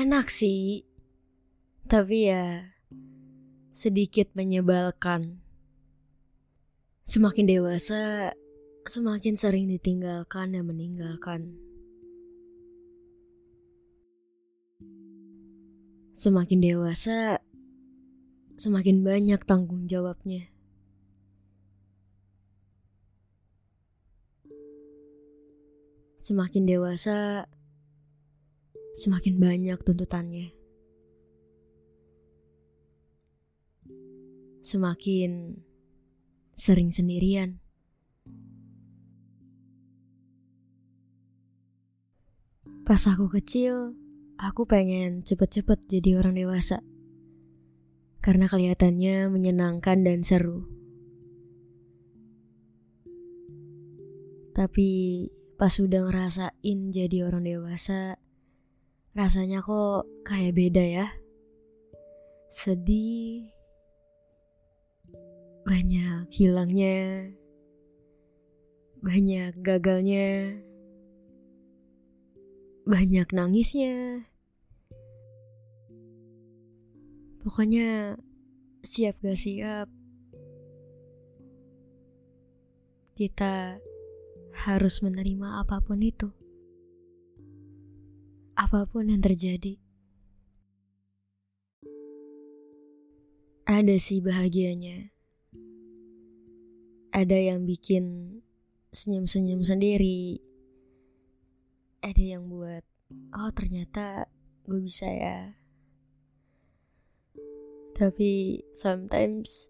[0.00, 0.88] Enak sih,
[1.84, 2.72] tapi ya
[3.68, 5.44] sedikit menyebalkan.
[7.04, 8.32] Semakin dewasa,
[8.88, 11.52] semakin sering ditinggalkan dan meninggalkan.
[16.16, 17.36] Semakin dewasa,
[18.56, 20.48] semakin banyak tanggung jawabnya.
[26.24, 27.44] Semakin dewasa,
[28.94, 30.50] semakin banyak tuntutannya.
[34.60, 35.62] Semakin
[36.54, 37.58] sering sendirian.
[42.84, 43.94] Pas aku kecil,
[44.36, 46.82] aku pengen cepet-cepet jadi orang dewasa.
[48.20, 50.66] Karena kelihatannya menyenangkan dan seru.
[54.52, 54.90] Tapi
[55.56, 58.20] pas udah ngerasain jadi orang dewasa,
[59.14, 61.06] rasanya kok kayak beda ya.
[62.50, 63.46] Sedih,
[65.62, 67.30] banyak hilangnya,
[68.98, 70.58] banyak gagalnya,
[72.86, 74.26] banyak nangisnya.
[77.40, 78.18] Pokoknya
[78.82, 79.86] siap gak siap,
[83.14, 83.80] kita
[84.66, 86.39] harus menerima apa pun itu.
[88.70, 89.82] Apa pun yang terjadi.
[93.66, 95.10] Ada sih bahagianya.
[97.10, 98.38] Ada yang bikin
[98.94, 100.38] senyum-senyum sendiri.
[101.98, 102.86] Ada yang buat,
[103.34, 104.30] oh ternyata
[104.62, 105.58] gue bisa ya.
[107.98, 109.66] Tapi sometimes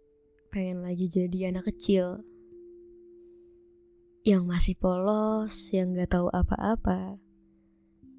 [0.53, 2.21] pengen lagi jadi anak kecil
[4.29, 7.17] yang masih polos, yang gak tahu apa-apa,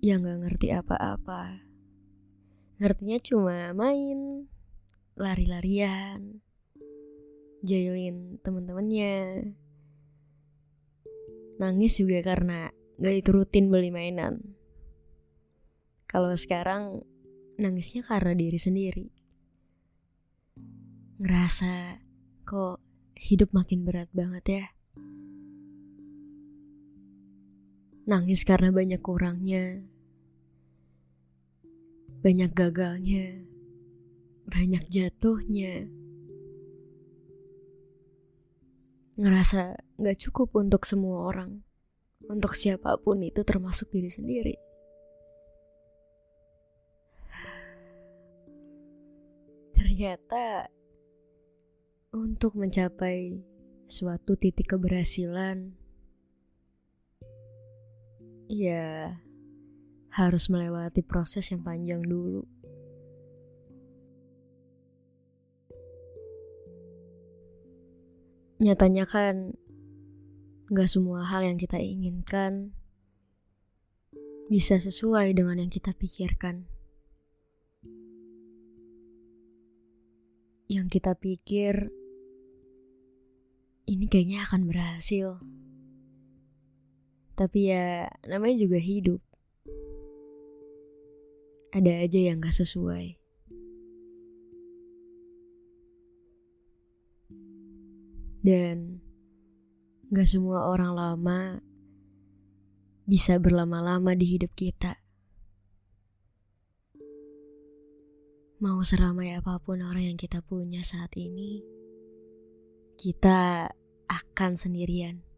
[0.02, 1.62] yang gak ngerti apa-apa.
[2.82, 4.50] Ngertinya cuma main,
[5.14, 6.42] lari-larian,
[7.62, 9.46] jailin temen-temennya.
[11.62, 14.42] Nangis juga karena gak diturutin beli mainan.
[16.10, 17.06] Kalau sekarang
[17.62, 19.08] nangisnya karena diri sendiri.
[21.22, 22.02] Ngerasa
[22.50, 22.82] kok
[23.14, 24.66] hidup makin berat banget ya.
[28.10, 29.86] Nangis karena banyak kurangnya,
[32.22, 33.42] banyak gagalnya,
[34.46, 35.90] banyak jatuhnya.
[39.18, 41.66] Ngerasa gak cukup untuk semua orang,
[42.30, 44.56] untuk siapa pun itu termasuk diri sendiri.
[49.74, 50.70] Ternyata
[52.14, 53.42] untuk mencapai
[53.90, 55.74] suatu titik keberhasilan,
[58.46, 59.18] ya
[60.12, 62.44] harus melewati proses yang panjang dulu.
[68.62, 69.56] Nyatanya kan
[70.70, 72.76] gak semua hal yang kita inginkan
[74.52, 76.68] bisa sesuai dengan yang kita pikirkan.
[80.68, 81.90] Yang kita pikir
[83.88, 85.40] ini kayaknya akan berhasil.
[87.40, 89.31] Tapi ya namanya juga hidup.
[91.72, 93.16] Ada aja yang gak sesuai.
[98.44, 99.00] Dan
[100.12, 101.40] gak semua orang lama
[103.08, 105.00] bisa berlama-lama di hidup kita.
[108.60, 111.64] Mau seramai apa pun orang yang kita punya saat ini,
[113.00, 113.72] kita
[114.12, 115.31] akan sendirian.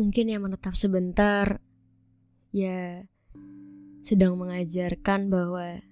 [0.00, 1.60] Mungkin yang menetap sebentar,
[2.56, 3.04] ya
[4.00, 5.84] sedang mengajarkan bahwa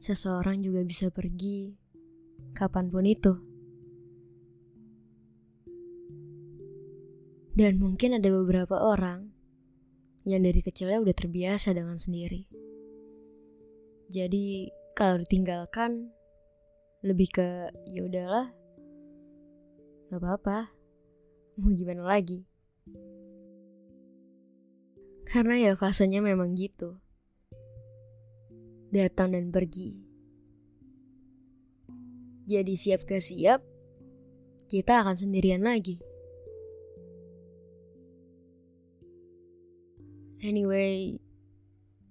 [0.00, 1.76] seseorang juga bisa pergi
[2.56, 3.34] kapan pun itu.
[7.52, 9.28] Dan mungkin ada beberapa orang
[10.24, 12.48] yang dari kecilnya udah terbiasa dengan sendiri.
[14.08, 16.08] Jadi kalau ditinggalkan
[17.04, 18.48] lebih ke ya udahlah
[20.08, 20.81] nggak apa-apa
[21.58, 22.44] mau gimana lagi?
[25.28, 27.00] Karena ya fasenya memang gitu.
[28.92, 29.96] Datang dan pergi.
[32.44, 33.64] Jadi siap ke siap
[34.68, 35.96] kita akan sendirian lagi.
[40.42, 41.16] Anyway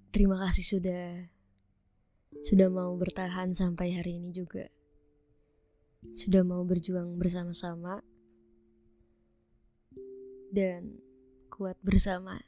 [0.10, 1.30] terima kasih sudah
[2.48, 4.66] sudah mau bertahan sampai hari ini juga.
[6.10, 8.02] Sudah mau berjuang bersama-sama
[10.51, 11.00] dan
[11.48, 12.44] kuat bersama.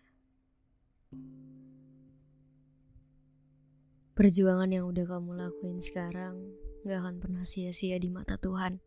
[4.13, 6.37] Perjuangan yang udah kamu lakuin sekarang
[6.85, 8.77] gak akan pernah sia-sia di mata Tuhan.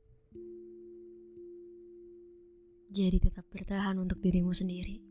[2.93, 5.03] Jadi tetap bertahan untuk dirimu sendiri.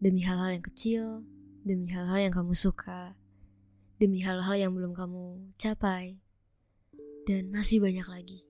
[0.00, 1.04] Demi hal-hal yang kecil,
[1.60, 3.12] demi hal-hal yang kamu suka,
[4.00, 6.16] demi hal-hal yang belum kamu capai,
[7.28, 8.49] dan masih banyak lagi.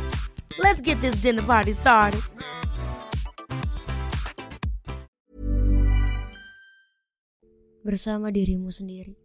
[0.59, 2.19] Let's get this dinner party started.
[7.81, 9.15] Bersama dirimu sendiri.